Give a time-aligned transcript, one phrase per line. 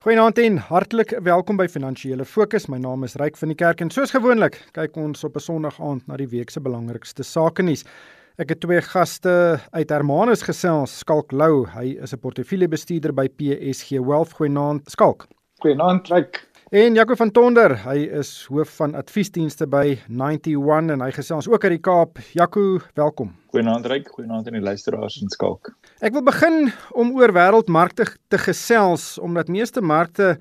[0.00, 2.70] Goeienaand en hartlik welkom by Finansiële Fokus.
[2.72, 5.76] My naam is Ryk van die Kerk en soos gewoonlik kyk ons op 'n Sondag
[5.76, 7.84] aand na die week se belangrikste sake nuus.
[8.38, 11.66] Ek het twee gaste uit Hermanus gesels, Skalk Lou.
[11.66, 14.32] Hy is 'n portefeuljebestuurder by PSG Wealth.
[14.32, 15.26] Goeienaand, Skalk.
[15.60, 16.48] Goeienaand, Ryk.
[16.70, 21.64] En Jaco van Tonder, hy is hoof van adviesdienste by 91 en hy gesels ook
[21.66, 22.20] uit die Kaap.
[22.30, 23.32] Jaco, welkom.
[23.50, 25.72] Goeienaand Ryk, goeienaand aan die luisteraars en skalk.
[25.98, 30.36] Ek wil begin om oor wêreldmarkte te gesels omdat meeste markte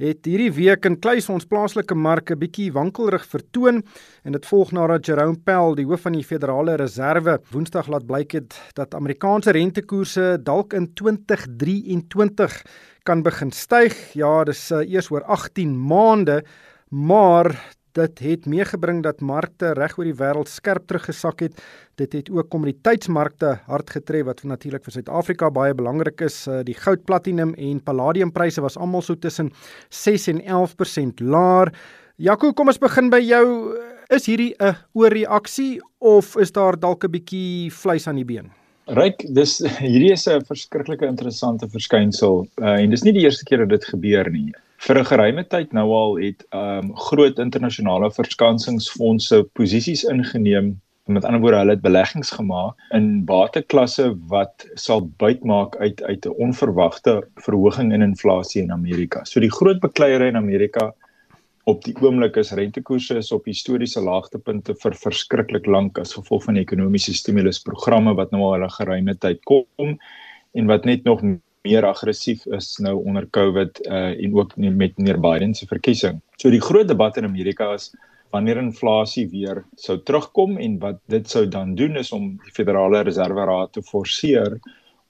[0.00, 3.78] het hierdie week in kluis ons plaaslike marke bietjie wankelrig vertoon
[4.26, 8.34] en dit volg nadat Jerome Powell, die hoof van die Federale Reserve, Woensdag laat blyk
[8.34, 12.58] het dat Amerikaanse rentekoerse dalk in 2023
[13.06, 13.94] kan begin styg.
[14.18, 16.40] Ja, dis uh, eers oor 18 maande,
[16.90, 17.52] maar
[17.94, 21.60] dit het meegebring dat markte reg oor die wêreld skerp teruggesak het.
[22.00, 26.44] Dit het ook kommoditeitsmarkte hard getref wat natuurlik vir Suid-Afrika baie belangrik is.
[26.48, 29.52] Eh, die goud, platinum en palladiumpryse was almal so tussen
[29.90, 31.72] 6 en 11% laer.
[32.16, 33.46] Jaco, kom ons begin by jou.
[34.10, 38.50] Is hierdie 'n oorreaksie of is daar dalk 'n bietjie vleis aan die been?
[38.86, 43.58] Ryk, dis hierdie is 'n verskriklike interessante verskynsel uh, en dis nie die eerste keer
[43.58, 44.52] dat dit gebeur nie
[44.84, 50.74] vir 'n geruime tyd nou al het um, groot internasionale verskansingsfondse posisies ingeneem
[51.08, 56.36] met ander woorde hulle het beleggings gemaak in bateklasse wat sal buitmaak uit uit 'n
[56.46, 57.14] onverwagte
[57.46, 59.24] verhoging in inflasie in Amerika.
[59.24, 60.92] So die groot bekleierery in Amerika
[61.64, 66.56] op die oomblik is rentekoerse is op historiese laagtepunte vir verskriklik lank as gevolg van
[66.56, 69.98] ekonomiese stimulusprogramme wat nou al 'n geruime tyd kom
[70.52, 71.22] en wat net nog
[71.64, 76.20] meer aggressief is nou onder COVID uh en ook met meneer Biden se verkiesing.
[76.36, 77.90] So die groot debat in Amerika is
[78.34, 83.04] wanneer inflasie weer sou terugkom en wat dit sou dan doen is om die Federale
[83.06, 84.58] Reserve Raad te forceer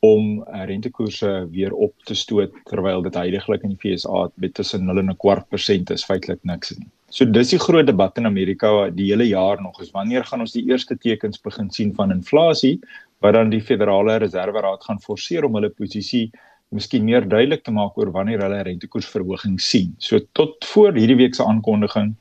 [0.05, 4.85] om uh, rentekoerse weer op te stoot terwyl dit heidaglik in die FSA met tussen
[4.85, 6.91] 0 en 'n kwart persent is feitelik niks nie.
[7.09, 10.53] So dis die groot debat in Amerika die hele jaar nog is wanneer gaan ons
[10.53, 12.79] die eerste tekens begin sien van inflasie
[13.25, 16.31] wat dan die Federale Reserve Raad gaan forceer om hulle posisie
[16.75, 19.95] miskien meer duidelik te maak oor wanneer hulle rentekoersverhoging sien.
[19.99, 22.15] So tot voor hierdie week se aankondiging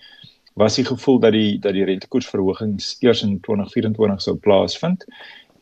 [0.53, 5.05] was die gevoel dat die dat die rentekoersverhoging eers in 2024 sou plaasvind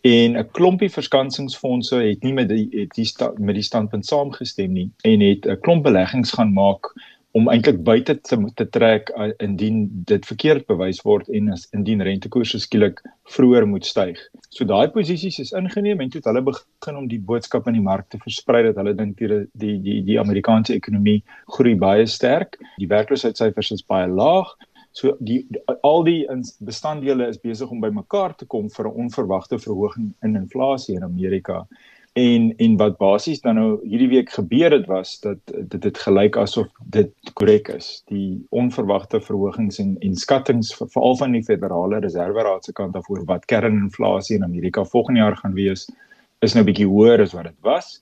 [0.02, 3.08] en 'n klompie verskansingsfondse het nie met die het die
[3.38, 6.94] met die standpunt saamgestem nie en het 'n klomp beleggings gaan maak
[7.38, 12.60] om eintlik buite te te trek indien dit verkeerd bewys word en as indien rentekoerse
[12.60, 13.00] skielik
[13.36, 14.20] vroeër moet styg.
[14.50, 17.86] So daai posisies is ingeneem en toe het hulle begin om die boodskap in die
[17.86, 21.22] mark te versprei dat hulle dink die die die die Amerikaanse ekonomie
[21.56, 22.60] groei baie sterk.
[22.82, 24.52] Die werkloosheidsyfers is baie laag.
[24.92, 25.46] So die
[25.88, 26.26] al die
[26.60, 31.66] bestanddele is besig om bymekaar te kom vir 'n onverwagte verhoging in inflasie in Amerika.
[32.14, 36.36] En en wat basies dan nou hierdie week gebeur het was dat dit het gelyk
[36.38, 38.04] asof dit korrek is.
[38.12, 43.10] Die onverwagte verhogings en en skattings veral van die Federale Reserve Raad se kant af
[43.10, 45.88] oor wat kerninflasie in Amerika volgende jaar gaan wees
[46.40, 48.02] is nou bietjie hoër as wat dit was.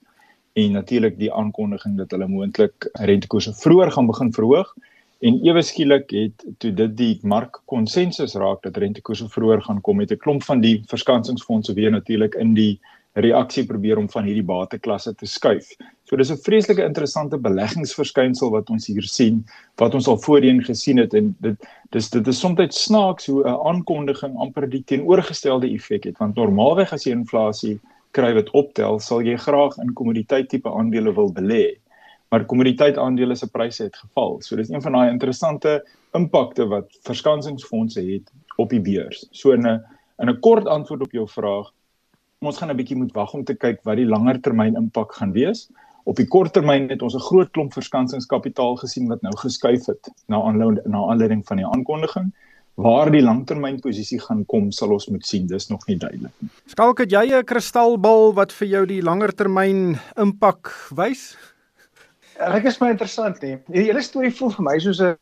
[0.52, 4.74] En natuurlik die aankondiging dat hulle moontlik rentekoerse vroeër gaan begin verhoog
[5.20, 9.96] en ewe skielik het toe dit die mark konsensus raak dat rentekoerse vroeër gaan kom
[9.96, 12.80] met 'n klomp van die verskansingsfondse weer natuurlik in die
[13.20, 15.68] reaksie probeer om van hierdie bateklasse te skuif.
[16.04, 19.44] So dis 'n vreeslike interessante beleggingsverskynsel wat ons hier sien,
[19.76, 21.56] wat ons al voorheen gesien het en dit
[21.90, 26.92] dis dit is soms snaaks hoe 'n aankondiging amper die teenoorgestelde effek het want normaalweg
[26.92, 27.78] as jy inflasie
[28.12, 31.78] kry wat optel, sal jy graag in kommoditeit tipe aandele wil belê.
[32.30, 34.40] Maar kommoditeit aandele se pryse het geval.
[34.42, 35.80] So dis een van daai interessante
[36.14, 39.26] impakte wat verskansingsfondse het op die beurs.
[39.30, 39.66] So 'n
[40.20, 41.70] in 'n kort antwoord op jou vraag
[42.40, 45.32] ons gaan 'n bietjie moet wag om te kyk wat die langer termyn impak gaan
[45.32, 45.68] wees.
[46.08, 50.08] Op die kort termyn het ons 'n groot klomp verskansingskapitaal gesien wat nou geskuif het
[50.28, 52.32] na aanleiding na aanleiding van die aankondiging.
[52.76, 55.46] Waar die langtermynposisie gaan kom, sal ons moet sien.
[55.46, 56.50] Dis nog nie duidelik nie.
[56.66, 61.36] Skalk het jy 'n kristalbal wat vir jou die langer termyn impak wys?
[62.38, 63.58] Ek is baie interessant, nee.
[63.66, 65.16] Hierdie hele storie voel vir my soos 'n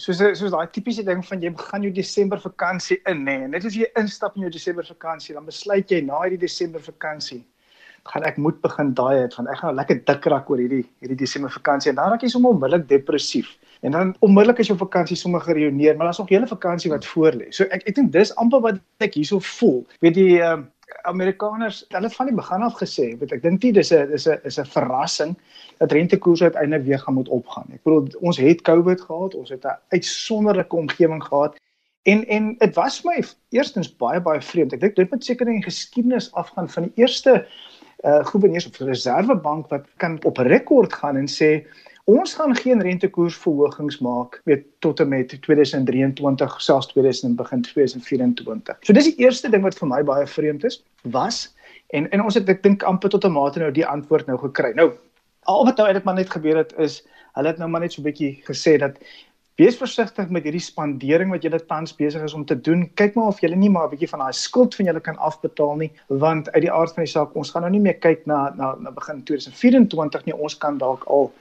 [0.00, 3.38] soos soos daai tipiese ding van jy gaan jou Desember vakansie in nê.
[3.40, 3.48] Nee.
[3.54, 7.42] Net as jy instap in jou Desember vakansie, dan besluit jy na hierdie Desember vakansie
[8.08, 11.18] gaan ek moet begin daai het van ek gaan lekker dik raak oor hierdie hierdie
[11.20, 13.52] Desember vakansie en dan raak jy sommer onmiddellik depressief.
[13.84, 17.36] En dan onmiddellik as jou vakansie sommer gereüneer, maar daar's nog hele vakansie wat voor
[17.36, 17.48] lê.
[17.52, 19.82] So ek ek dink dis amper wat ek hierso voel.
[20.04, 20.68] Weet jy ehm uh,
[21.06, 24.26] Amerikaners, hulle het van die begin af gesê, weet ek dink nie dis 'n dis
[24.26, 25.36] 'n is 'n verrassing
[25.80, 27.64] dat rentekoerse uiteindelik weer gaan moet opgaan.
[27.72, 31.56] Ek bedoel ons het COVID gehad, ons het 'n uitsonderlike omgewing gehad
[32.02, 34.72] en en dit was my eerstens baie baie vreemd.
[34.72, 37.46] Ek dink dit moet seker in die geskiedenis afgaan van die eerste
[38.04, 41.66] uh gouverneurs of reservebank wat kan op rekord gaan en sê
[42.04, 48.76] ons gaan geen rentekoersverhogings maak weet tot en met 2023 selfs 2000 begin 2024.
[48.80, 51.54] So dis die eerste ding wat vir my baie vreemd is was
[51.86, 54.72] en en ons het ek dink amper tot 'n mate nou die antwoord nou gekry.
[54.74, 54.92] Nou
[55.48, 57.00] al wat nou eintlik maar net gebeur het is
[57.36, 58.98] hulle het nou maar net so 'n bietjie gesê dat
[59.60, 62.86] wees versigtig met hierdie spandering wat julle tans besig is om te doen.
[62.96, 65.76] Kyk maar of julle nie maar 'n bietjie van daai skuld van julle kan afbetaal
[65.76, 68.54] nie, want uit die aard van die saak, ons gaan nou nie meer kyk na
[68.56, 70.34] na na begin 2024 nie.
[70.34, 71.32] Ons kan dalk al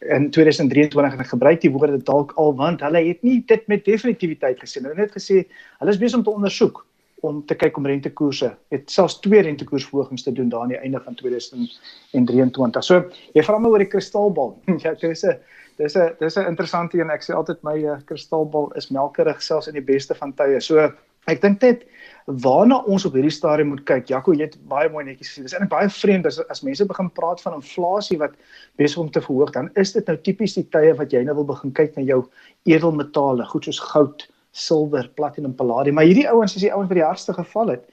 [0.00, 4.58] in 2023 en gebruik die woorde dalk al want hulle het nie dit met definitiwiteit
[4.58, 4.80] gesê.
[4.80, 5.46] Hulle het net gesê
[5.78, 6.86] hulle is besig om te ondersoek
[7.26, 11.00] om te kyk om rentekoerse, het selfs twee rentekoersverhogings te doen daar aan die einde
[11.04, 12.84] van 2023.
[12.84, 13.02] So,
[13.34, 14.54] jy vra my oor die kristalbal.
[14.84, 15.36] ja, dis 'n
[15.78, 17.10] dis 'n dis 'n interessante een.
[17.10, 20.60] Ek sê altyd my uh, kristalbal is melkerig selfs in die beste van tye.
[20.60, 20.92] So,
[21.26, 21.82] ek dink net
[22.26, 24.08] waarna ons op hierdie stadium moet kyk.
[24.08, 25.42] Jaco, jy het baie mooi netjies gesê.
[25.42, 28.34] Dis eintlik baie vreemd as as mense begin praat van inflasie wat
[28.76, 31.44] besig om te verhoog, dan is dit nou tipies die tye wat jy nou wil
[31.44, 32.24] begin kyk na jou
[32.64, 37.04] edelmetale, goed soos goud, silwer, platinum, palladium, maar hierdie ouens is die ouens wat die
[37.04, 37.84] hardste geval het.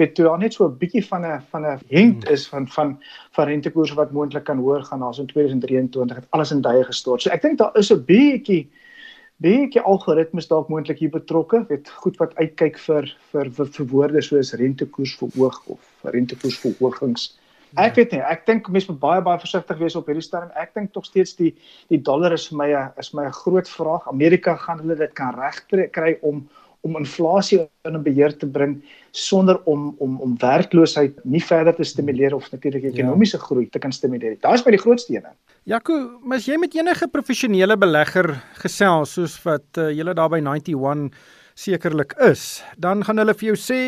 [0.00, 2.98] Weet toe daar net so 'n bietjie van 'n van 'n hint is van van
[3.36, 7.22] van rentekoerse wat moontlik kan hoër gaan as in 2023 het alles in duie gestort.
[7.22, 8.68] So ek dink daar is 'n bietjie
[9.40, 14.22] bietjie algoritmes dalk moontlik hier betrokke, weet goed wat uitkyk vir vir vir, vir woorde
[14.22, 17.39] soos rentekoers verhoog of rentekoers verhogings.
[17.78, 20.50] Ek weet nie, ek dink mense moet baie baie versigtig wees op hierdie stadium.
[20.58, 21.52] Ek dink tog steeds die
[21.92, 24.08] die dollar is vir my 'n is my 'n groot vraag.
[24.08, 26.48] Amerika gaan hulle dit kan regkry om
[26.82, 32.34] om inflasie in beheer te bring sonder om om om werkloosheid nie verder te stimuleer
[32.34, 32.88] of natuurlik ja.
[32.88, 33.42] ekonomiese ja.
[33.42, 34.36] groei te kan stimuleer.
[34.40, 35.26] Daar's by die grootste een.
[35.68, 38.32] Jaco, mas jy met enige professionele belegger
[38.62, 41.10] gesels soos wat uh, julle daar by 91
[41.54, 43.80] sekerlik is, dan gaan hulle vir jou sê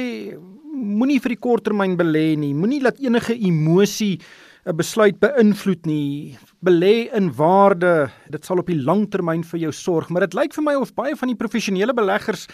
[0.83, 2.53] moenie vir die korttermyn belê nie.
[2.55, 4.19] Moenie laat enige emosie
[4.67, 6.39] 'n besluit beïnvloed nie.
[6.63, 8.11] Belê in waarde.
[8.31, 11.17] Dit sal op die langtermyn vir jou sorg, maar dit lyk vir my of baie
[11.17, 12.47] van die professionele beleggers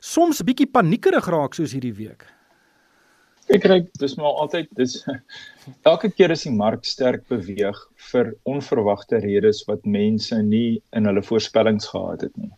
[0.00, 2.26] soms 'n bietjie paniekerig raak soos hierdie week.
[3.52, 5.04] Ek kry dis maar altyd dis
[5.90, 7.76] elke keer as die mark sterk beweeg
[8.10, 12.50] vir onverwagte redes wat mense nie in hulle voorspellings gehad het nie.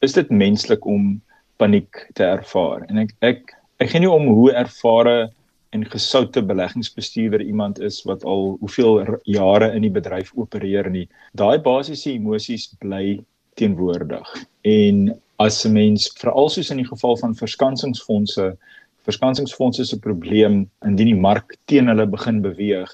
[0.00, 1.20] Is dit menslik om
[1.58, 2.84] paniek te ervaar?
[2.88, 5.30] En ek ek ek gee nie om hoe ervare
[5.76, 11.06] en gesoute beleggingsbestuurder iemand is wat al hoeveel jare in die bedryf opereer nie.
[11.36, 13.18] Daai basiese emosies bly
[13.60, 14.26] teenwoordig.
[14.64, 18.56] En as 'n mens veral soos in die geval van verskansingsfondse,
[19.04, 22.90] verskansingsfondse se probleem indien die mark teen hulle begin beweeg,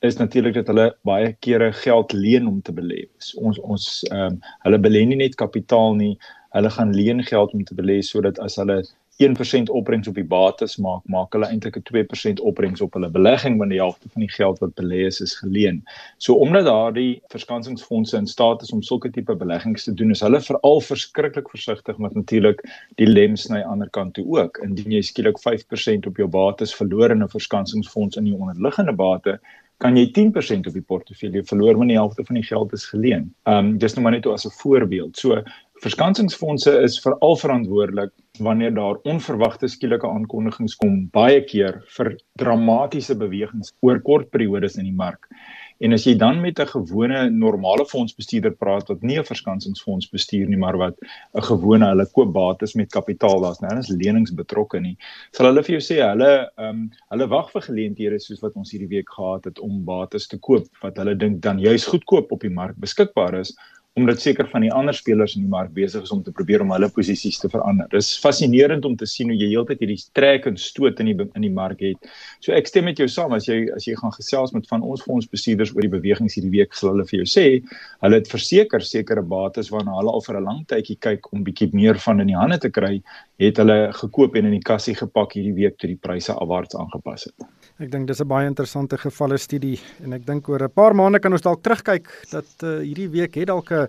[0.00, 3.06] is natuurlik dat hulle baie kere geld leen om te belê.
[3.36, 6.18] Ons ons ehm um, hulle belê nie net kapitaal nie,
[6.56, 8.82] hulle gaan leen geld om te belê sodat as hulle
[9.22, 13.58] 1% opbrengs op die bates maak, maak hulle eintlik 'n 2% opbrengs op hulle belegging
[13.58, 15.84] want die helfte van die geld wat belê is is geleen.
[16.18, 20.40] So omdat daardie verskansingsfondse in staat is om sulke tipe beleggings te doen, is hulle
[20.40, 22.64] veral verskriklik versigtig met natuurlik
[22.94, 24.58] die lems na die ander kant toe ook.
[24.58, 29.38] Indien jy skielik 5% op jou bates verloor in 'n verskansingsfonds in die onderliggende bate,
[29.78, 33.34] kan jy 10% op die portefeulje verloor want die helfte van die geld is geleen.
[33.46, 35.16] Ehm um, dis nou maar net as 'n voorbeeld.
[35.16, 35.42] So
[35.82, 43.74] verskansingsfondse is veral verantwoordelik wanneer daar onverwagte skielike aankondigings kom baie keer vir dramatiese bewegings
[43.80, 45.28] oor kort periodes in die mark.
[45.82, 50.48] En as jy dan met 'n gewone normale fondsbestuurder praat wat nie 'n verskansingsfonds bestuur
[50.48, 50.96] nie, maar wat
[51.34, 54.96] 'n gewone hulle koop bates met kapitaal, daar's nou eens lenings betrokke nie,
[55.32, 58.70] sal hulle vir jou sê hulle ehm um, hulle wag vir geleenthede soos wat ons
[58.70, 62.40] hierdie week gehad het om bates te koop wat hulle dink dan juis goedkoop op
[62.40, 63.56] die mark beskikbaar is
[63.94, 66.72] omdat seker van die ander spelers in die mark besig is om te probeer om
[66.74, 67.86] hulle posisies te verander.
[67.92, 71.44] Dis fascinerend om te sien hoe jy heeltyd hierdie trek en stoot in die in
[71.46, 72.08] die mark het.
[72.42, 75.04] So ek stem met jou saam as jy as jy gaan gesels met van ons
[75.06, 77.46] fondsbestuurders oor die bewegings hierdie week, sal hulle vir jou sê,
[78.02, 81.70] hulle het verseker sekere bates waarna hulle al vir 'n lang tydjie kyk om bietjie
[81.72, 82.98] meer van in die hande te kry,
[83.38, 87.30] het hulle gekoop en in die kassie gepak hierdie week toe die pryse afwaarts aangepas
[87.30, 87.46] het.
[87.82, 91.18] Ek dink dis 'n baie interessante gevalle studie en ek dink oor 'n paar maande
[91.18, 93.88] kan ons dalk terugkyk dat uh, hierdie week het dalk 'n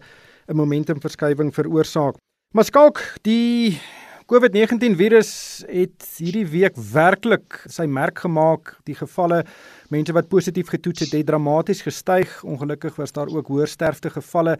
[0.50, 2.16] 'n momentumverskywing veroorsaak.
[2.54, 3.78] Maar skalk, die
[4.26, 8.76] COVID-19 virus het hierdie week werklik sy merk gemaak.
[8.86, 9.46] Die gevalle
[9.90, 12.44] mense wat positief getoets het, het dramaties gestyg.
[12.44, 14.58] Ongelukkig was daar ook hoër sterfte gevalle.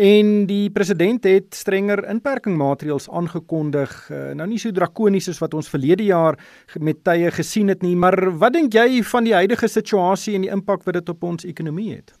[0.00, 3.90] En die president het strenger inperkingmaatreëls aangekondig.
[4.08, 6.38] Uh, nou nie so drakonies soos wat ons verlede jaar
[6.80, 10.52] met tye gesien het nie, maar wat dink jy van die huidige situasie en die
[10.54, 12.14] impak wat dit op ons ekonomie het?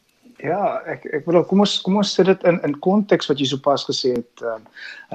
[0.44, 3.48] Ja, ek ek wil kom ons kom ons sit dit in in konteks wat jy
[3.48, 4.44] sopas gesê het.
[4.44, 4.68] Ehm um,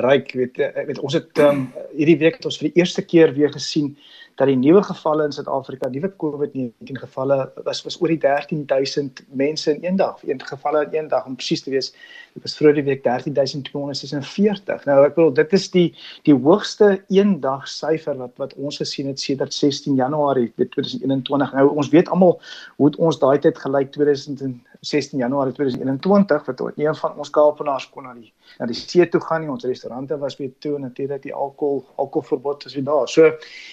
[0.06, 3.06] Ryk, weet ek weet ons het ehm um, hierdie week het ons vir die eerste
[3.06, 3.94] keer weer gesien
[4.36, 9.72] dat die nuwe gevalle in Suid-Afrika, nuwe COVID-19 gevalle was was oor die 13000 mense
[9.76, 11.92] in een dag, een gevalle in een dag om presies te wees.
[12.34, 14.86] Dit was vroeër die week 13246.
[14.86, 15.88] Nou ek bedoel dit is die
[16.28, 21.54] die hoogste een dag syfer wat wat ons gesien het sedert 16 Januarie 2021.
[21.56, 22.42] Nou ons weet almal
[22.76, 23.94] hoe het ons daai tyd gelyk
[24.86, 29.22] 2016 Januarie 2021 wat een van ons Kaapenaars kon na die na die see toe
[29.22, 29.50] gaan nie.
[29.50, 33.10] Ons restaurante was weer toe en natuurlik die alkohol alkoholverbod was weer daar.
[33.10, 33.32] So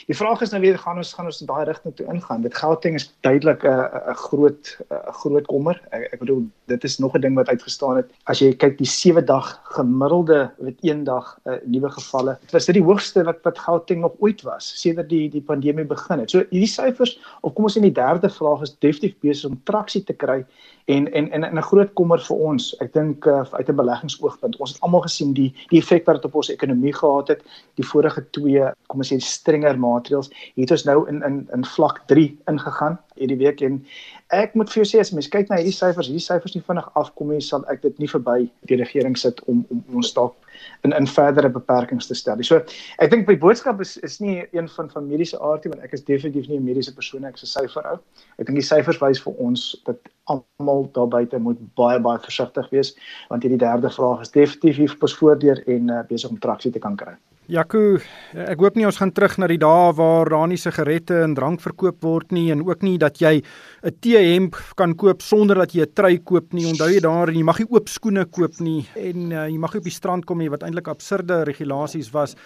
[0.08, 2.42] die vraag is nou weer gaan ons gaan ons in daai rigting toe ingaan.
[2.42, 3.68] Dit Gauteng is duidelik 'n
[4.12, 5.80] 'n groot 'n groot kommer.
[5.90, 8.10] Ek, ek bedoel dit is nog 'n ding wat uitgestaan het.
[8.24, 12.38] As jy kyk die 7 dag gemiddelde met een dag uh, nuwe gevalle.
[12.40, 15.84] Dit was dit die hoogste wat wat Gauteng nog ooit was sedert die die pandemie
[15.84, 16.30] begin het.
[16.30, 20.04] So hierdie syfers of kom ons in die derde vraag is definitief besig om traksie
[20.04, 20.44] te kry
[20.84, 22.74] en en en 'n groot kommer vir ons.
[22.80, 24.56] Ek dink uh, uit 'n beleggingsoogpunt.
[24.56, 27.42] Ons het almal gesien die die effek wat dit op ons ekonomie gehad het.
[27.74, 32.02] Die vorige twee, kom ons sê strenger maatreëls, het ons nou in in in vlak
[32.06, 33.84] 3 ingegaan hierdie week en
[34.28, 36.88] ek moet vir jou sê as mens kyk na hierdie syfers, hierdie syfers nie vinnig
[36.94, 40.34] afkom nie, sal ek dit nie verby die regering sit om om ons dalk
[40.82, 42.42] in in verdere beperkings te stel.
[42.44, 42.60] So
[42.98, 45.92] ek dink die boodskap is is nie een van van mediese aard nie, want ek
[45.92, 47.98] is definitief nie 'n mediese persoon ek is 'n syferhou.
[48.38, 49.98] Ek dink die syfers wys vir ons dat
[50.30, 52.94] almal daar buite moet baie baie versigtig wees
[53.28, 56.78] want hierdie derde vraag is definitief hier pas voordeur en uh, besig om traksie te
[56.78, 57.16] kan kry.
[57.52, 57.98] Jaco,
[58.32, 61.60] ek hoop nie ons gaan terug na die dae waar daar nie sigarette en drank
[61.60, 63.42] verkoop word nie en ook nie dat jy
[63.84, 66.64] 'n T-hemp kan koop sonder dat jy 'n trui koop nie.
[66.64, 69.74] Onthou jy daar en jy mag nie oop skoene koop nie en uh, jy mag
[69.74, 72.36] nie op die strand kom nie wat eintlik absurde regulasies was.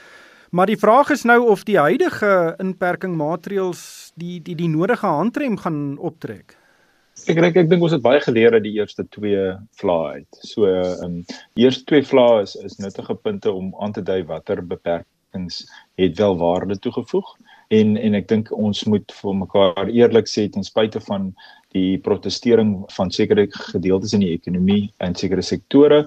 [0.51, 5.57] Maar die vraag is nou of die huidige inperking maatreëls die die die nodige handrem
[5.57, 6.57] gaan optrek.
[7.25, 9.49] Ek dink ek dink ons het baie geleer uit die eerste twee
[9.81, 10.41] vlae uit.
[10.45, 11.15] So ehm um,
[11.57, 15.65] die eerste twee vlae is is nuttige punte om aan te dui watter beperkings
[15.97, 17.33] het wel waarde toegevoeg
[17.79, 21.33] en en ek dink ons moet vir mekaar eerlik sê ten spyte van
[21.75, 26.05] die protestering van sekere gedeeltes in die ekonomie en sekere sektore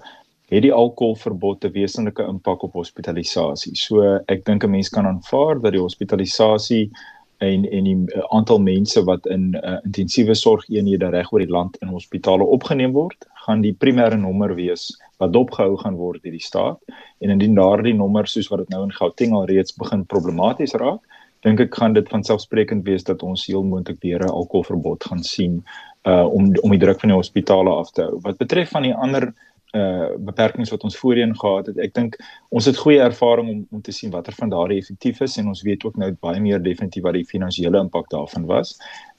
[0.49, 3.75] het die alkoholverbod 'n wesenlike impak op hospitalisasie.
[3.75, 6.91] So ek dink 'n mens kan aanvaar dat die hospitalisasie
[7.39, 11.77] en en die uh, aantal mense wat in uh, intensiewe sorgeenhede reg oor die land
[11.83, 16.43] in hospitale opgeneem word, gaan die primêre nommer wees wat dopgehou gaan word deur die
[16.43, 16.79] staat.
[17.19, 21.01] En indien daardie nommer soos wat dit nou in Gauteng al reeds begin problematies raak,
[21.47, 25.23] dink ek gaan dit van selfsprekend wees dat ons heel moontlik weer 'n alkoholverbod gaan
[25.23, 25.63] sien
[26.07, 28.19] uh om om die druk van die hospitale af te hou.
[28.23, 31.77] Wat betref van die ander uh beperkings wat ons voorheen gehad het.
[31.77, 32.15] Ek dink
[32.49, 35.61] ons het goeie ervaring om om te sien watter van daardie effektief is en ons
[35.61, 38.73] weet ook nou baie meer definitief wat die finansiële impak daarvan was.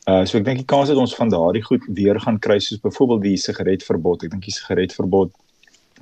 [0.09, 2.80] Uh so ek dink die kans dat ons van daardie goed weer gaan kry soos
[2.83, 4.25] byvoorbeeld die sigaretverbod.
[4.25, 5.33] Ek dink die sigaretverbod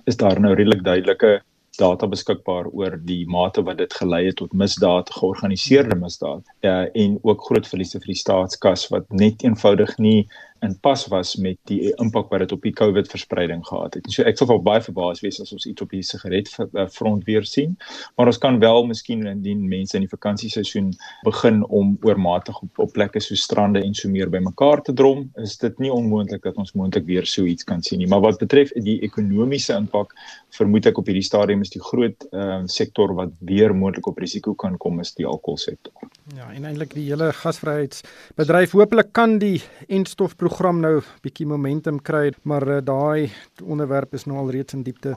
[0.09, 1.40] is daar nou redelik duidelike
[1.78, 7.19] data beskikbaar oor die mate wat dit gelei het tot misdaad, georganiseerde misdaad uh, en
[7.23, 10.26] ook groot verliese vir die staatskas wat net eenvoudig nie
[10.61, 14.09] in pas was met die impak wat dit op die COVID verspreiding gehad het.
[14.12, 16.50] So ek sou wel baie verbaas wees as ons iets op die sigaret
[16.95, 17.77] front weer sien.
[18.17, 20.93] Maar ons kan wel miskien indien mense in die vakansieseisoen
[21.27, 25.57] begin om oormatig op, op plekke so strande en so meer bymekaar te drom, is
[25.62, 28.09] dit nie onmoontlik dat ons moontlik weer so iets kan sien nie.
[28.11, 30.15] Maar wat betref die ekonomiese impak,
[30.57, 34.55] vermoed ek op hierdie stadium is die groot uh, sektor wat weer moontlik op risiko
[34.59, 35.93] kan kom is die alkoholsektor.
[36.37, 42.31] Ja, en eintlik die hele gasvryheidsbedryf hopelik kan die enstof program nou bietjie momentum kry,
[42.49, 43.28] maar uh, daai
[43.61, 45.12] onderwerp is nou al reeds in diepte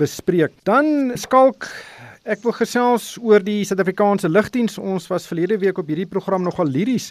[0.00, 0.52] bespreek.
[0.68, 1.70] Dan skalk
[2.28, 4.76] ek wil gesels oor die Suid-Afrikaanse lugdiens.
[4.80, 7.10] Ons was verlede week op hierdie program nogal liries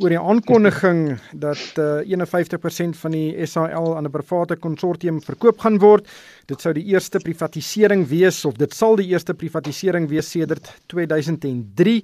[0.00, 1.02] oor die aankondiging
[1.44, 6.08] dat uh, eh, 51% van die SAL aan 'n private konsortium verkoop gaan word.
[6.48, 12.00] Dit sou die eerste privatisering wees of dit sal die eerste privatisering wees sedert 2003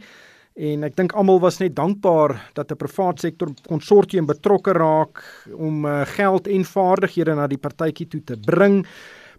[0.56, 5.22] en ek dink almal was net dankbaar dat 'n privaat sektor konsortium betrokke raak
[5.52, 8.86] om uh, geld en vaardighede na die partytjie toe te bring.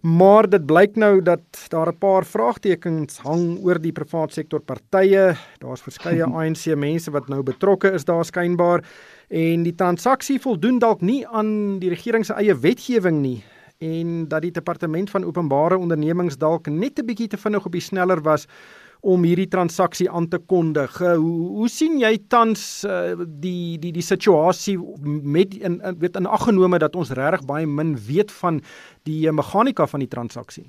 [0.02, 5.36] Maar dit blyk nou dat daar 'n paar vraagtekens hang oor die privaat sektor partye.
[5.60, 8.84] Daar's verskeie ANC mense wat nou betrokke is daar skynbaar
[9.28, 13.44] en die transaksie voldoen dalk nie aan die regering se eie wetgewing nie
[13.78, 17.82] en dat die departement van openbare ondernemings dalk net 'n bietjie te vinnig op die
[17.82, 18.48] sneller was
[19.02, 21.02] om hierdie transaksie aan te kondig.
[21.02, 26.18] Uh, hoe, hoe sien jy tans uh, die die die situasie met in, in weet
[26.18, 28.62] in aggenome dat ons regtig baie min weet van
[29.04, 30.68] die uh, meganika van die transaksie?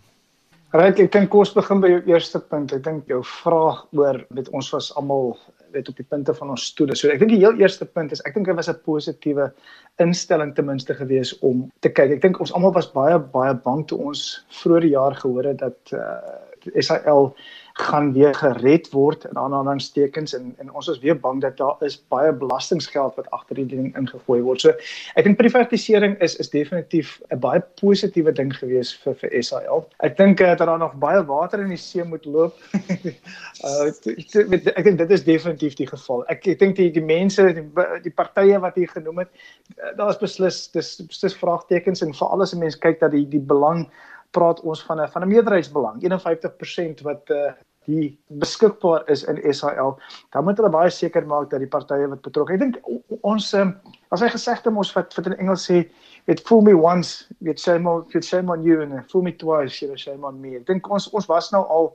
[0.76, 2.74] Reg, ek dink kos begin by jou eerste punt.
[2.76, 5.32] Ek dink jou vraag oor weet ons was almal
[5.72, 6.96] weet op die punte van ons stoele.
[6.96, 9.48] So ek dink die heel eerste punt is ek dink dit was 'n positiewe
[10.04, 12.12] instelling ten minste gewees om te kyk.
[12.18, 15.96] Ek dink ons almal was baie baie bang toe ons vroeër jaar gehoor het dat
[15.96, 16.36] uh
[16.76, 17.34] SAL
[17.78, 21.96] gaan weer gered word in aanhalingstekens en en ons is weer bang dat daar is
[22.10, 24.64] baie belastinggeld wat agter die ding ingegooi word.
[24.64, 24.72] So
[25.14, 29.86] ek dink privatisering is is definitief 'n baie positiewe ding gewees vir vir SAL.
[30.02, 32.58] Ek dink uh, dat daar nog baie water in die see moet loop.
[33.64, 36.26] uh, ek dink dit is definitief die geval.
[36.28, 37.66] Ek ek dink die die mense die,
[38.02, 39.30] die partye wat hier genoem het,
[39.78, 43.40] uh, daar's beslis dis dis vraagtekens en veral as 'n mens kyk dat die die
[43.54, 43.86] belang
[44.34, 47.52] praat ons van 'n van 'n meerderheidsbelang 51% wat uh,
[47.88, 48.08] die
[48.40, 49.96] beskikbaar is in SAL,
[50.34, 52.58] dan moet hulle baie seker maak dat die partye wat betrokke.
[52.58, 52.78] Ek dink
[53.24, 53.72] ons um,
[54.12, 55.82] as hy gesegde ons wat wat in Engels sê,
[56.28, 59.80] it fool me once, it shame on it shame on you and fool me twice,
[59.80, 60.56] you know, shame on me.
[60.60, 61.92] Ek dink ons ons was nou al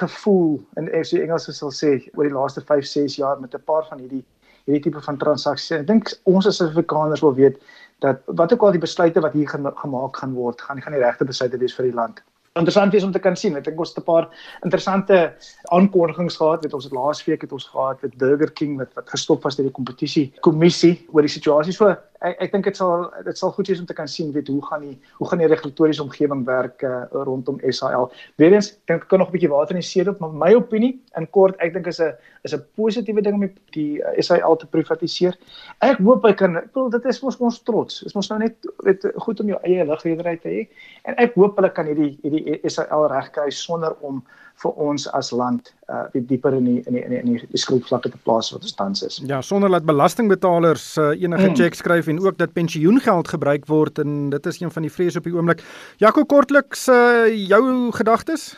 [0.00, 3.84] gevoel in die Engels sal sê oor die laaste 5, 6 jaar met 'n paar
[3.90, 4.24] van hierdie
[4.64, 5.80] hierdie tipe van transaksies.
[5.82, 7.60] Ek dink ons as Afrikaners wil weet
[8.00, 11.24] dat wat ook al die besluite wat hier gemaak gaan word, gaan gaan die regte
[11.24, 12.24] besluite wees vir die land
[12.54, 13.56] interessant is om te kan sien.
[13.58, 14.28] Ek dink ons het 'n paar
[14.62, 15.34] interessante
[15.74, 16.62] aankondigings gehad.
[16.62, 19.66] Weet ons het laasweek het ons gehad met Burger King wat wat gestop was deur
[19.66, 21.72] die kompetisie kommissie oor die situasie.
[21.72, 24.48] So ek ek dink dit sal dit sal goed wees om te kan sien weet
[24.48, 28.10] hoe gaan die hoe gaan die regulatoriese omgewing werk uh, rondom SAL.
[28.40, 31.00] Weerens dink ek kan nog 'n bietjie water in die see loop, maar my opinie
[31.16, 32.12] in kort, ek dink is 'n
[32.44, 35.36] is 'n positiewe ding om die, die uh, SAL te privatiseer.
[35.80, 38.02] Ek hoop hy kan ek bedoel dit is mos ons trots.
[38.02, 40.68] Is mos nou net weet goed om jou eie lugredery te hê
[41.04, 44.24] en ek hoop hulle kan hierdie hierdie SAL regkry sonder om
[44.62, 47.60] vir ons as land uh dieper in die in die in die, in die, die
[47.60, 49.20] skuldvlakke te plaas wat ons tans is.
[49.28, 51.56] Ja, sonder dat belastingbetalers uh, enige mm.
[51.56, 55.18] cheque skryf en ook dat pensioengeld gebruik word en dit is een van die vrese
[55.18, 55.64] op die oomblik.
[56.02, 58.54] Jaco kortliks uh jou gedagtes?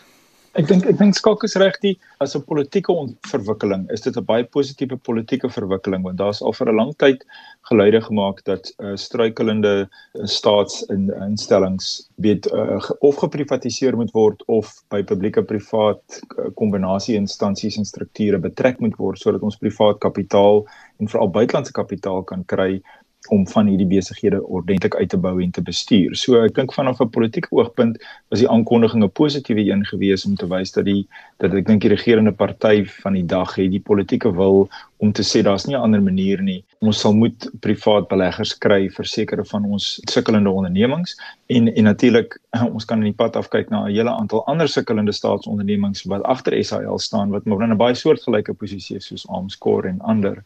[0.57, 1.93] Ek dink ek dink skok is reg die
[2.25, 2.95] as 'n politieke
[3.29, 7.27] verwikkeling is dit 'n baie positiewe politieke verwikkeling want daar's al vir 'n lang tyd
[7.69, 15.03] geluide gemaak dat uh, struikelende uh, staatsinstellings weet uh, of geprivatiseer moet word of by
[15.03, 20.65] publieke privaat uh, kombinasie instansies en strukture betrek moet word sodat ons privaat kapitaal
[21.01, 22.81] en veral buitelandse kapitaal kan kry
[23.29, 26.17] om van hierdie besighede ordentlik uit te bou en te bestuur.
[26.17, 27.99] So ek dink vanaf 'n politieke oogpunt
[28.31, 31.07] was die aankondiging 'n positiewe een gewees om te wys dat die
[31.39, 35.23] dat ek dink die regerende party van die dag het die politieke wil om te
[35.23, 36.65] sê daar's nie 'n ander manier nie.
[36.81, 42.39] Ons sal moet privaat beleggers kry vir sekere van ons sukkelende ondernemings en en natuurlik
[42.75, 46.65] ons kan in die pad afkyk na 'n hele aantal ander sukkelende staatsondernemings wat agter
[46.65, 50.45] SAL staan wat maar in 'n baie soortgelyke posisie is soos Amscor en ander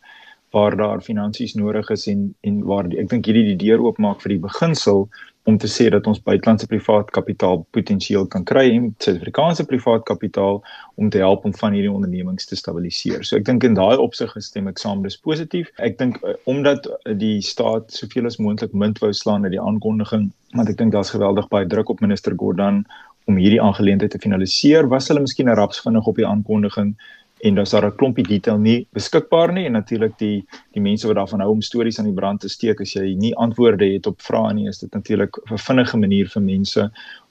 [0.50, 4.22] waar daar finansies nodig is en en waar die, ek dink hierdie die deur oopmaak
[4.24, 5.06] vir die beginsel
[5.48, 10.60] om te sê dat ons buitelandse privaat kapitaal potensieel kan kry en Suid-Afrikaanse privaat kapitaal
[11.00, 13.24] om te help om van hierdie ondernemings te stabiliseer.
[13.24, 15.70] So ek dink in daai opsig gestem ek saam dis positief.
[15.78, 16.88] Ek dink uh, omdat
[17.22, 21.14] die staat soveel as moontlik munt wou slaan uit die aankondiging, want ek dink daar's
[21.14, 22.84] geweldig baie druk op minister Gordhan
[23.28, 26.94] om hierdie aangeleentheid te finaliseer, was hulle miskien raps vinnig op die aankondiging
[27.42, 31.16] en dan's daar 'n klompie detail nie beskikbaar nie en natuurlik die die mense wat
[31.16, 34.20] daarvan hou om stories aan die brand te steek as jy nie antwoorde het op
[34.22, 36.90] vrae nie is dit natuurlik 'n vinnige manier vir mense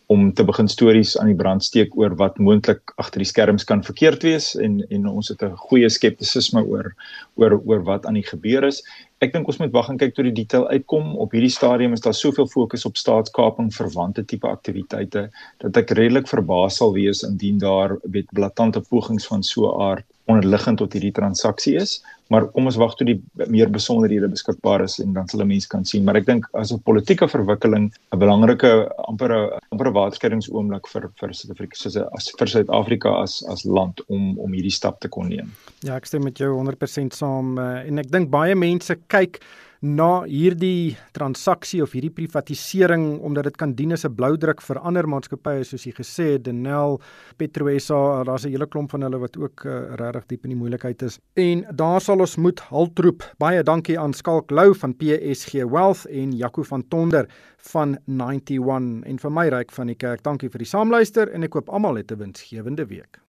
[0.09, 3.83] om te begin stories aan die brand steek oor wat moontlik agter die skerms kan
[3.83, 6.95] verkeerd wees en en ons het 'n goeie skeptisisme oor
[7.35, 8.81] oor oor wat aan die gebeur is
[9.25, 11.15] ek dink ons moet wag en kyk tot die detail uitkom.
[11.19, 15.25] Op hierdie stadium is daar soveel fokus op staatskaping verwante tipe aktiwiteite
[15.63, 20.07] dat ek redelik verbaas sal wees indien daar weet blaatante pogings van so 'n aard
[20.29, 21.99] onderliggend tot hierdie transaksie is.
[22.29, 23.17] Maar kom ons wag tot die
[23.49, 26.03] meer besonderhede beskikbaar is en dan sal mense kan sien.
[26.05, 31.09] Maar ek dink as 'n politieke verwikkeling 'n belangrike amper 'n amper 'n waterskeidingsoomblik vir
[31.19, 35.29] vir Suid-Afrika soos as vir Suid-Afrika as as land om om hierdie stap te kon
[35.29, 35.51] neem.
[35.81, 39.41] Ja, ek stem met jou 100% saam eh, en ek dink baie mense kyk
[39.81, 45.07] na hierdie transaksie of hierdie privatisering omdat dit kan dien as 'n bloudruk vir ander
[45.07, 46.99] maatskappye soos jy gesê het Denel,
[47.37, 51.01] PetroSA, daar's 'n hele klomp van hulle wat ook uh, regtig diep in die moeilikheid
[51.01, 51.19] is.
[51.35, 53.23] En daar sal ons moet haltroep.
[53.37, 59.19] Baie dankie aan Skalk Lou van PSG Wealth en Jaco van Tonder van 91 en
[59.19, 60.23] vir my ryk van die kerk.
[60.23, 63.28] Dankie vir die saamluister en ek koop almal 'n winsgewende week.